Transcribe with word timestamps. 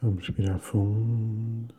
Vamos 0.00 0.26
respirar 0.26 0.60
fundo. 0.60 1.74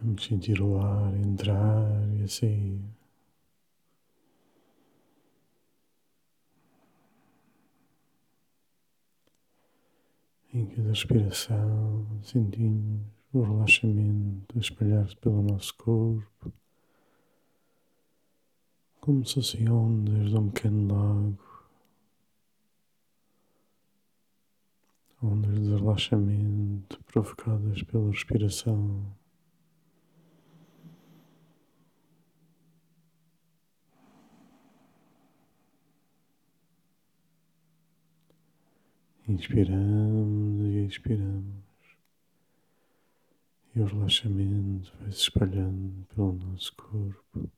Vamos 0.00 0.24
sentir 0.24 0.62
o 0.62 0.78
ar 0.78 1.14
entrar 1.14 1.84
e 2.22 2.28
sair. 2.28 2.80
Em 10.54 10.66
cada 10.66 10.88
respiração 10.88 12.06
sentimos 12.22 13.02
o 13.32 13.42
relaxamento 13.42 14.56
a 14.56 14.60
espalhar-se 14.60 15.16
pelo 15.16 15.42
nosso 15.42 15.74
corpo, 15.76 16.52
como 19.00 19.24
se 19.24 19.34
fossem 19.34 19.68
ondas 19.70 20.30
de 20.30 20.36
um 20.36 20.50
pequeno 20.50 20.94
lago, 20.94 21.38
ondas 25.22 25.58
de 25.58 25.74
relaxamento 25.74 27.02
provocadas 27.04 27.82
pela 27.82 28.10
respiração. 28.10 29.18
Inspiramos 39.26 40.66
e 40.66 40.86
expiramos. 40.86 41.54
E 43.74 43.80
o 43.80 43.84
relaxamento 43.84 44.92
vai 44.98 45.12
se 45.12 45.18
espalhando 45.18 46.04
pelo 46.08 46.32
nosso 46.32 46.74
corpo. 46.74 47.50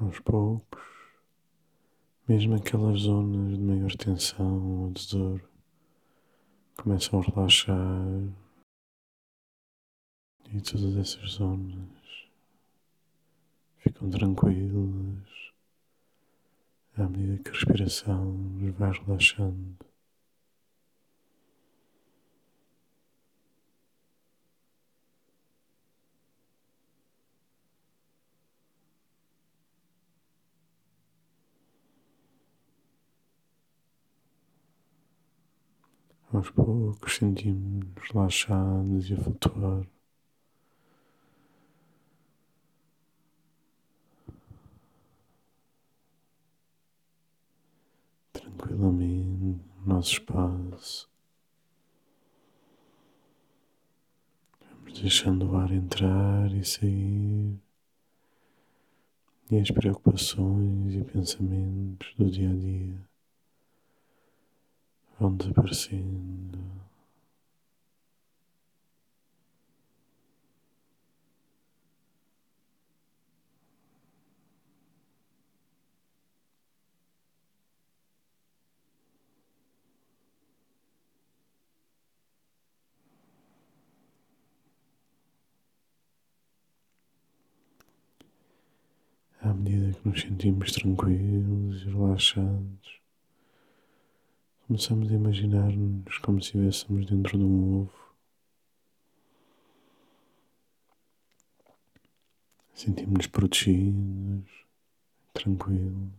Aos 0.00 0.18
poucos, 0.18 0.82
mesmo 2.26 2.56
aquelas 2.56 3.02
zonas 3.02 3.56
de 3.56 3.62
maior 3.62 3.92
tensão 3.92 4.82
ou 4.82 4.92
dor 5.12 5.40
começam 6.76 7.20
a 7.20 7.22
relaxar 7.22 8.04
e 10.52 10.60
todas 10.60 10.96
essas 10.96 11.30
zonas 11.30 12.28
ficam 13.78 14.10
tranquilas 14.10 15.52
à 16.96 17.08
medida 17.08 17.42
que 17.42 17.50
a 17.50 17.52
respiração 17.52 18.32
nos 18.32 18.74
vai 18.74 18.90
relaxando. 18.90 19.93
Aos 36.34 36.50
poucos 36.50 37.14
sentimos 37.14 37.86
relaxados 38.10 39.08
e 39.08 39.14
a 39.14 39.16
flutuar. 39.18 39.86
tranquilamente 48.32 49.62
no 49.86 49.86
nosso 49.86 50.14
espaço. 50.14 51.08
Vamos 54.60 55.00
deixando 55.00 55.52
o 55.52 55.56
ar 55.56 55.70
entrar 55.70 56.50
e 56.52 56.64
sair. 56.64 57.60
E 59.52 59.56
as 59.56 59.70
preocupações 59.70 60.94
e 60.96 61.04
pensamentos 61.04 62.12
do 62.16 62.28
dia 62.28 62.50
a 62.50 62.54
dia 62.56 63.13
vão 65.18 65.36
desaparecendo. 65.36 66.64
à 89.44 89.52
medida 89.52 89.92
que 89.92 90.08
nos 90.08 90.22
sentimos 90.22 90.72
tranquilos 90.72 91.82
e 91.82 91.90
relaxados, 91.90 93.03
começamos 94.66 95.10
a 95.10 95.14
imaginar-nos 95.14 96.18
como 96.18 96.40
se 96.40 96.46
estivéssemos 96.46 97.06
dentro 97.06 97.38
de 97.38 97.44
um 97.44 97.82
ovo. 97.82 98.14
Sentimos-nos 102.72 103.26
protegidos, 103.26 104.66
tranquilos. 105.34 106.12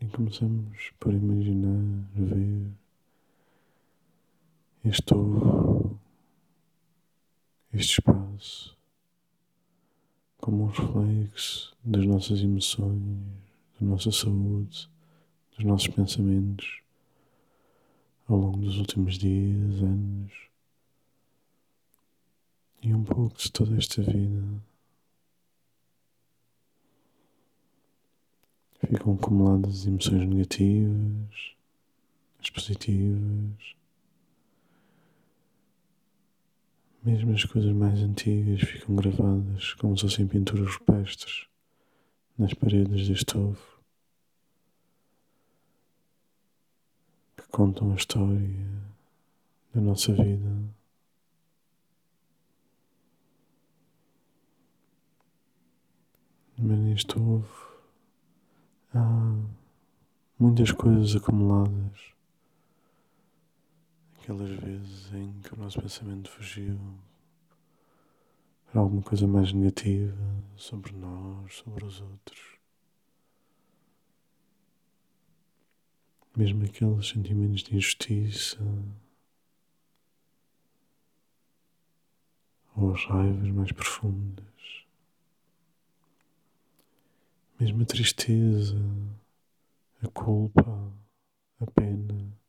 E 0.00 0.06
começamos 0.06 0.90
por 0.98 1.12
imaginar, 1.12 2.08
ver 2.14 2.72
este 4.84 5.14
ovo 5.14 6.00
este 7.72 8.00
espaço 8.00 8.79
como 10.40 10.64
um 10.64 10.66
reflexo 10.66 11.76
das 11.84 12.04
nossas 12.06 12.40
emoções, 12.40 13.00
da 13.78 13.86
nossa 13.86 14.10
saúde, 14.10 14.88
dos 15.56 15.64
nossos 15.64 15.88
pensamentos 15.88 16.80
ao 18.26 18.36
longo 18.36 18.58
dos 18.58 18.78
últimos 18.78 19.18
dias, 19.18 19.82
anos 19.82 20.32
e 22.82 22.94
um 22.94 23.04
pouco 23.04 23.36
de 23.36 23.52
toda 23.52 23.76
esta 23.76 24.02
vida. 24.02 24.62
Ficam 28.80 29.14
acumuladas 29.14 29.86
emoções 29.86 30.26
negativas, 30.26 31.54
as 32.40 32.48
positivas 32.48 33.79
Mesmo 37.02 37.32
as 37.32 37.44
coisas 37.44 37.72
mais 37.72 37.98
antigas 38.00 38.60
ficam 38.60 38.94
gravadas 38.94 39.72
como 39.74 39.96
se 39.96 40.02
fossem 40.02 40.28
pinturas 40.28 40.74
rupestres 40.74 41.46
nas 42.36 42.52
paredes 42.52 43.08
deste 43.08 43.38
ovo 43.38 43.80
que 47.38 47.48
contam 47.48 47.90
a 47.92 47.94
história 47.94 48.66
da 49.74 49.80
nossa 49.80 50.12
vida. 50.12 50.74
Mas 56.58 56.78
neste 56.80 57.18
ovo 57.18 57.80
há 58.92 59.38
muitas 60.38 60.70
coisas 60.70 61.16
acumuladas 61.16 62.12
aquelas 64.20 64.50
vezes 64.50 65.12
em 65.14 65.40
que 65.40 65.54
o 65.54 65.56
nosso 65.56 65.80
pensamento 65.80 66.30
fugiu 66.30 66.78
para 68.70 68.80
alguma 68.80 69.02
coisa 69.02 69.26
mais 69.26 69.52
negativa 69.52 70.16
sobre 70.56 70.92
nós, 70.92 71.54
sobre 71.56 71.84
os 71.84 72.00
outros. 72.00 72.58
Mesmo 76.36 76.64
aqueles 76.64 77.08
sentimentos 77.08 77.62
de 77.62 77.74
injustiça 77.74 78.58
ou 82.76 82.92
as 82.92 83.04
raivas 83.06 83.50
mais 83.50 83.72
profundas. 83.72 84.44
Mesmo 87.58 87.82
a 87.82 87.86
tristeza, 87.86 88.78
a 90.02 90.08
culpa, 90.08 90.92
a 91.58 91.66
pena. 91.72 92.39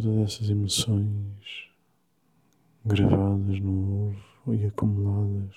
Todas 0.00 0.18
essas 0.18 0.50
emoções 0.50 1.70
gravadas 2.84 3.58
no 3.60 4.08
ovo 4.08 4.54
e 4.54 4.66
acumuladas, 4.66 5.56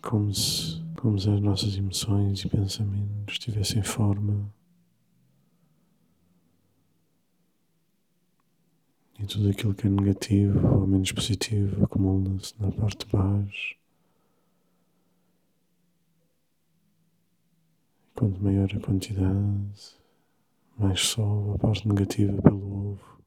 como 0.00 0.32
se, 0.32 0.80
como 1.00 1.18
se 1.18 1.28
as 1.28 1.40
nossas 1.40 1.76
emoções 1.76 2.44
e 2.44 2.48
pensamentos 2.48 3.40
tivessem 3.40 3.82
forma. 3.82 4.48
E 9.18 9.26
tudo 9.26 9.50
aquilo 9.50 9.74
que 9.74 9.88
é 9.88 9.90
negativo 9.90 10.64
ou 10.64 10.86
menos 10.86 11.10
positivo 11.10 11.84
acumula-se 11.84 12.54
na 12.60 12.70
parte 12.70 13.04
de 13.04 13.12
baixo. 13.12 13.76
Quanto 18.14 18.40
maior 18.40 18.68
a 18.72 18.80
quantidade, 18.80 20.01
mais 20.78 21.00
sobe 21.00 21.54
a 21.54 21.58
parte 21.58 21.86
negativa 21.86 22.40
pelo 22.42 22.92
ovo. 22.92 23.22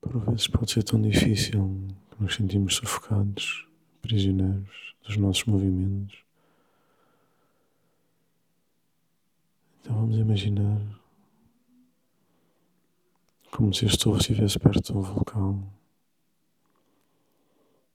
Por 0.00 0.18
vezes 0.26 0.48
pode 0.48 0.70
ser 0.70 0.82
tão 0.82 1.00
difícil 1.00 1.86
que 2.10 2.22
nos 2.22 2.34
sentimos 2.34 2.74
sufocados, 2.76 3.66
prisioneiros 4.02 4.94
dos 5.06 5.16
nossos 5.16 5.44
movimentos. 5.44 6.22
Então 9.80 9.94
vamos 9.96 10.16
imaginar 10.16 11.01
como 13.52 13.72
se 13.72 13.86
este 13.86 14.08
ovo 14.08 14.18
estivesse 14.18 14.58
perto 14.58 14.92
de 14.92 14.98
um 14.98 15.02
vulcão. 15.02 15.72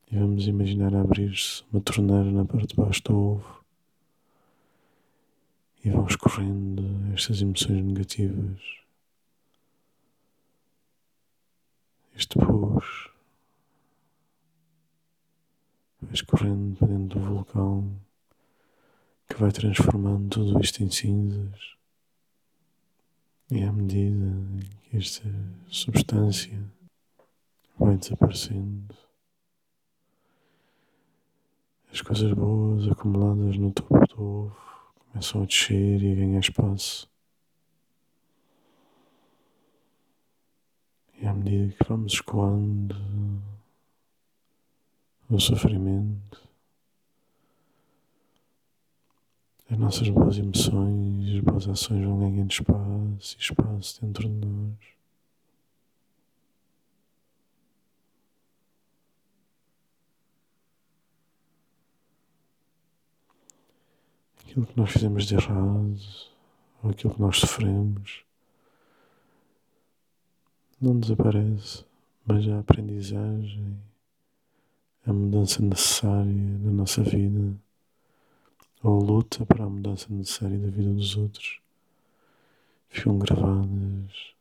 E 0.09 0.17
vamos 0.17 0.47
imaginar 0.47 0.95
abrir-se 0.95 1.65
uma 1.69 1.81
torneira 1.81 2.31
na 2.31 2.45
parte 2.45 2.67
de 2.67 2.75
baixo 2.75 3.03
do 3.03 3.17
ovo 3.17 3.65
e 5.83 5.89
vão 5.89 6.07
escorrendo 6.07 6.81
estas 7.13 7.41
emoções 7.41 7.83
negativas 7.83 8.77
este 12.17 12.39
pus 12.39 13.11
vai 16.01 16.13
escorrendo 16.13 16.75
para 16.77 16.87
dentro 16.87 17.19
do 17.19 17.25
vulcão 17.25 17.95
que 19.29 19.35
vai 19.35 19.51
transformando 19.51 20.29
tudo 20.29 20.59
isto 20.59 20.81
em 20.83 20.89
cinzas. 20.89 21.76
E 23.49 23.63
à 23.63 23.71
medida 23.71 24.25
que 24.83 24.97
esta 24.97 25.23
substância 25.69 26.61
vai 27.79 27.95
desaparecendo, 27.95 28.93
as 31.89 32.01
coisas 32.01 32.33
boas 32.33 32.89
acumuladas 32.89 33.57
no 33.57 33.71
topo 33.71 34.05
do 34.07 34.21
ovo 34.21 34.93
começam 35.11 35.43
a 35.43 35.45
descer 35.45 36.03
e 36.03 36.11
a 36.11 36.15
ganhar 36.15 36.39
espaço. 36.41 37.09
E 41.21 41.25
à 41.25 41.33
medida 41.33 41.73
que 41.73 41.87
vamos 41.87 42.13
escoando 42.13 42.95
o 45.29 45.39
sofrimento, 45.39 46.46
as 49.69 49.77
nossas 49.77 50.09
boas 50.09 50.37
emoções, 50.37 51.35
as 51.35 51.41
boas 51.41 51.67
ações 51.67 52.03
vão 52.05 52.19
ganhando 52.19 52.51
espaço 52.51 53.35
e 53.37 53.41
espaço 53.41 54.01
dentro 54.01 54.29
de 54.29 54.47
nós. 54.47 54.97
Aquilo 64.41 64.65
que 64.65 64.77
nós 64.77 64.89
fizemos 64.89 65.25
de 65.25 65.35
errado, 65.35 65.99
ou 66.81 66.89
aquilo 66.89 67.13
que 67.13 67.21
nós 67.21 67.37
sofremos, 67.37 68.23
não 70.79 70.97
desaparece, 70.97 71.85
mas 72.25 72.47
a 72.47 72.59
aprendizagem, 72.59 73.77
a 75.05 75.11
mudança 75.11 75.61
necessária 75.61 76.57
na 76.59 76.71
nossa 76.71 77.03
vida, 77.03 77.55
ou 78.83 78.99
a 78.99 79.03
luta 79.03 79.45
para 79.45 79.63
a 79.63 79.69
mudança 79.69 80.07
necessária 80.09 80.57
da 80.57 80.69
vida 80.69 80.93
dos 80.93 81.15
outros, 81.15 81.59
ficam 82.89 83.17
gravadas 83.17 84.35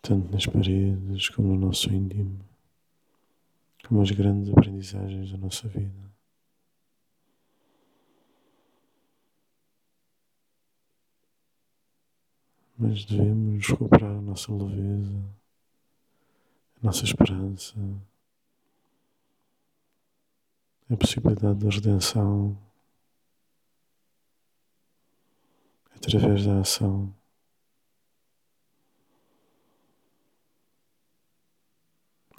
tanto 0.00 0.32
nas 0.32 0.46
paredes 0.46 1.28
como 1.30 1.48
no 1.48 1.66
nosso 1.66 1.92
íntimo, 1.92 2.38
como 3.86 4.02
as 4.02 4.10
grandes 4.10 4.50
aprendizagens 4.50 5.32
da 5.32 5.38
nossa 5.38 5.68
vida. 5.68 6.06
mas 12.78 13.06
devemos 13.06 13.66
recuperar 13.66 14.18
a 14.18 14.20
nossa 14.20 14.52
leveza, 14.52 15.24
a 16.82 16.86
nossa 16.86 17.04
esperança, 17.04 17.74
a 20.90 20.96
possibilidade 20.96 21.58
da 21.58 21.70
redenção 21.70 22.56
através 25.96 26.44
da 26.44 26.60
ação. 26.60 27.14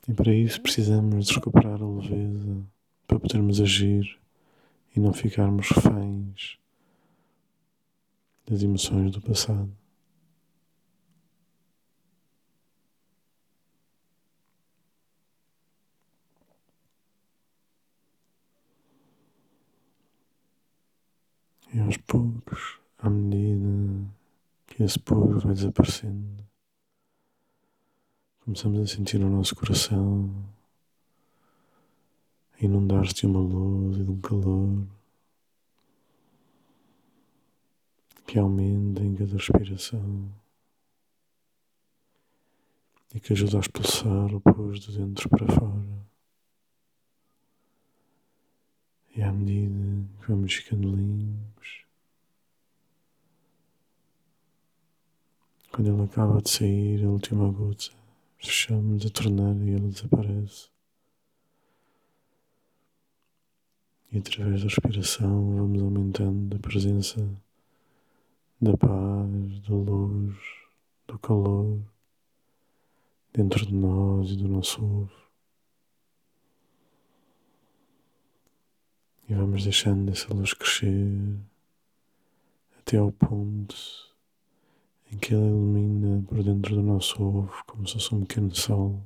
E 0.08 0.14
para 0.14 0.34
isso 0.34 0.62
precisamos 0.62 1.28
de 1.28 1.34
recuperar 1.34 1.82
a 1.82 1.88
leveza 1.88 2.66
para 3.06 3.20
podermos 3.20 3.60
agir 3.60 4.18
e 4.96 5.00
não 5.00 5.12
ficarmos 5.12 5.70
reféns 5.70 6.58
das 8.46 8.64
emoções 8.64 9.12
do 9.12 9.22
passado. 9.22 9.70
E 21.74 21.80
aos 21.80 21.98
poucos, 21.98 22.80
à 22.98 23.10
medida 23.10 24.10
que 24.66 24.84
esse 24.84 25.00
puro 25.00 25.40
vai 25.40 25.54
desaparecendo, 25.54 26.44
começamos 28.44 28.80
a 28.80 28.88
sentir 28.88 29.24
o 29.24 29.30
nosso 29.30 29.56
coração 29.56 30.30
a 32.60 32.66
inundar-se 32.66 33.14
de 33.14 33.26
uma 33.28 33.40
luz 33.40 33.98
e 33.98 34.04
de 34.04 34.12
um 34.12 34.20
calor 34.20 34.88
que 38.26 38.40
aumenta 38.40 39.04
em 39.04 39.16
cada 39.16 39.34
respiração 39.34 40.32
e 43.14 43.20
que 43.20 43.34
ajuda 43.34 43.58
a 43.58 43.62
expulsar 43.62 44.34
o 44.34 44.42
pus 44.42 44.80
de 44.80 44.98
dentro 44.98 45.30
para 45.30 45.48
fora. 45.48 46.08
E 49.16 49.22
à 49.22 49.32
medida 49.32 50.08
que 50.20 50.28
vamos 50.28 50.54
ficando 50.54 50.96
limpos, 50.96 51.87
quando 55.78 55.94
ele 55.94 56.04
acaba 56.06 56.42
de 56.42 56.50
sair, 56.50 57.06
a 57.06 57.08
última 57.08 57.52
gota, 57.52 57.92
fechamos 58.40 59.06
a 59.06 59.12
torneira 59.12 59.64
e 59.64 59.76
ele 59.76 59.90
desaparece. 59.90 60.70
E 64.12 64.18
através 64.18 64.62
da 64.62 64.70
respiração 64.70 65.56
vamos 65.56 65.80
aumentando 65.84 66.56
a 66.56 66.60
presença 66.60 67.20
da 68.60 68.76
paz, 68.76 69.60
da 69.68 69.76
luz, 69.76 70.36
do 71.06 71.20
calor 71.20 71.80
dentro 73.32 73.64
de 73.64 73.76
nós 73.76 74.32
e 74.32 74.36
do 74.36 74.48
nosso 74.48 74.84
ovo. 74.84 75.12
E 79.30 79.34
vamos 79.36 79.64
deixando 79.64 80.10
essa 80.10 80.34
luz 80.34 80.56
crescer 80.56 81.38
até 82.80 82.98
ao 82.98 83.12
ponto 83.12 84.07
em 85.12 85.18
que 85.18 85.34
ela 85.34 85.46
ilumina 85.46 86.24
por 86.28 86.44
dentro 86.44 86.76
do 86.76 86.82
nosso 86.84 87.22
ovo 87.24 87.64
como 87.66 87.88
se 87.88 87.94
fosse 87.96 88.16
um 88.16 88.22
pequeno 88.26 88.54
sol. 88.56 89.02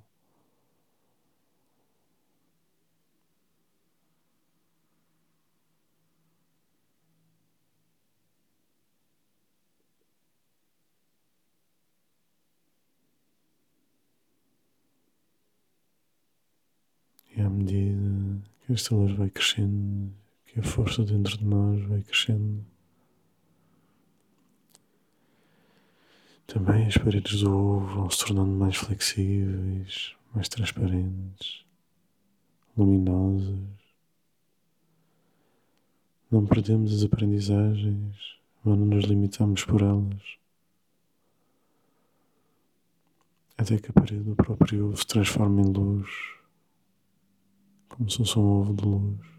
E 17.36 17.42
à 17.42 17.50
medida 17.50 18.42
que 18.66 18.74
esta 18.74 18.94
luz 18.96 19.14
vai 19.14 19.30
crescendo, 19.30 20.14
que 20.46 20.60
a 20.60 20.64
força 20.64 21.04
dentro 21.04 21.38
de 21.38 21.46
nós 21.46 21.82
vai 21.88 22.02
crescendo. 22.02 22.66
Também 26.52 26.86
as 26.86 26.98
paredes 26.98 27.42
do 27.42 27.56
ovo 27.56 27.96
vão 27.96 28.10
se 28.10 28.26
tornando 28.26 28.52
mais 28.52 28.76
flexíveis, 28.76 30.14
mais 30.34 30.50
transparentes, 30.50 31.64
luminosas. 32.76 33.58
Não 36.30 36.46
perdemos 36.46 36.94
as 36.94 37.04
aprendizagens, 37.06 38.18
mas 38.66 38.78
não 38.78 38.86
nos 38.86 39.06
limitamos 39.06 39.64
por 39.64 39.82
elas. 39.82 40.22
Até 43.58 43.78
que 43.78 43.90
a 43.90 43.94
parede 43.94 44.24
do 44.24 44.36
próprio 44.36 44.88
ovo 44.88 44.98
se 44.98 45.08
transforme 45.08 45.62
em 45.62 45.72
luz 45.72 46.10
como 47.88 48.10
se 48.10 48.18
fosse 48.18 48.38
um 48.38 48.60
ovo 48.60 48.74
de 48.74 48.84
luz. 48.84 49.31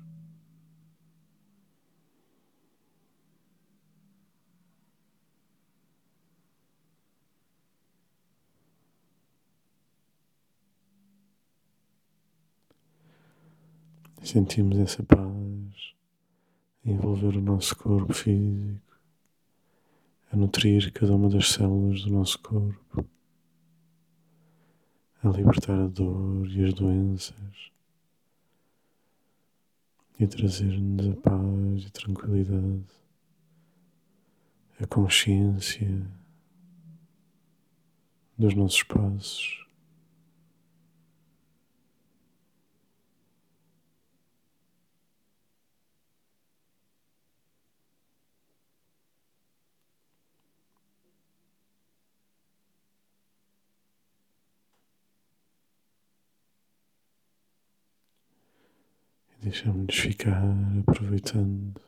Sentimos 14.25 14.79
essa 14.79 15.03
paz 15.03 15.95
envolver 16.85 17.37
o 17.37 17.41
nosso 17.41 17.77
corpo 17.77 18.13
físico, 18.13 18.81
a 20.31 20.37
nutrir 20.37 20.93
cada 20.93 21.13
uma 21.13 21.29
das 21.29 21.51
células 21.51 22.03
do 22.03 22.11
nosso 22.13 22.39
corpo, 22.39 23.05
a 25.25 25.29
libertar 25.29 25.77
a 25.77 25.89
dor 25.89 26.47
e 26.49 26.65
as 26.65 26.73
doenças 26.73 27.73
e 30.21 30.25
a 30.25 30.29
trazer-nos 30.29 31.09
a 31.09 31.17
paz 31.21 31.83
e 31.83 31.87
a 31.87 31.91
tranquilidade, 31.91 32.85
a 34.81 34.87
consciência 34.87 36.07
dos 38.39 38.55
nossos 38.55 38.85
passos. 38.85 39.62
Deixamos-nos 59.53 59.99
ficar 59.99 60.43
aproveitando 60.81 61.79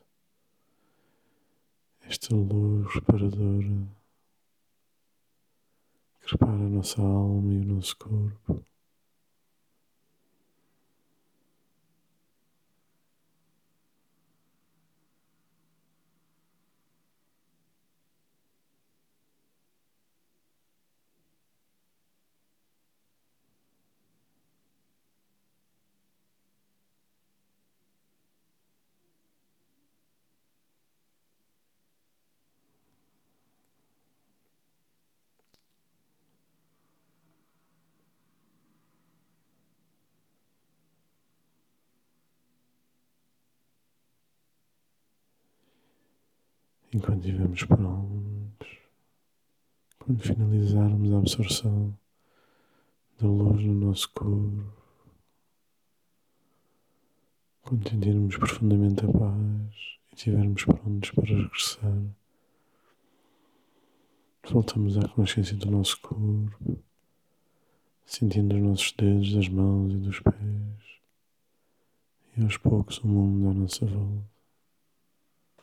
esta 2.07 2.35
luz 2.35 2.93
reparadora 2.93 3.87
que 6.21 6.31
repara 6.31 6.51
a 6.51 6.69
nossa 6.69 7.01
alma 7.01 7.51
e 7.51 7.57
o 7.57 7.65
nosso 7.65 7.97
corpo. 7.97 8.63
Enquanto 46.93 47.25
estivermos 47.25 47.63
prontos, 47.63 48.77
quando 49.99 50.21
finalizarmos 50.21 51.13
a 51.13 51.17
absorção 51.17 51.97
da 53.19 53.27
luz 53.27 53.63
no 53.63 53.73
nosso 53.73 54.09
corpo, 54.13 54.73
quando 57.61 57.89
sentirmos 57.89 58.37
profundamente 58.37 59.05
a 59.05 59.11
paz 59.11 59.97
e 60.11 60.15
estivermos 60.15 60.63
prontos 60.63 61.11
para 61.11 61.25
regressar, 61.25 62.03
voltamos 64.49 64.97
à 64.97 65.07
consciência 65.07 65.57
do 65.57 65.71
nosso 65.71 65.99
corpo, 66.01 66.77
sentindo 68.05 68.55
os 68.55 68.61
nossos 68.61 68.91
dedos 68.91 69.33
das 69.33 69.49
mãos 69.49 69.93
e 69.93 69.97
dos 69.97 70.19
pés 70.19 70.85
e 72.37 72.43
aos 72.43 72.57
poucos 72.57 72.99
o 72.99 73.07
mundo 73.07 73.49
à 73.49 73.53
nossa 73.53 73.85
volta. 73.85 74.34